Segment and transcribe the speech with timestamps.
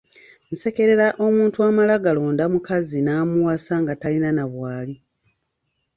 [0.51, 4.95] Nsekerera omuntu amala galonda mukazi n’amuwasa nga talina na bw’ali.